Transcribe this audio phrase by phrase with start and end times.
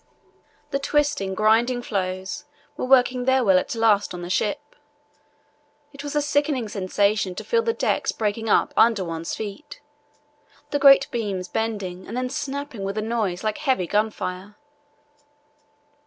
[0.71, 4.75] The twisting, grinding floes were working their will at last on the ship.
[5.93, 9.79] It was a sickening sensation to feel the decks breaking up under one's feet,
[10.71, 14.55] the great beams bending and then snapping with a noise like heavy gunfire.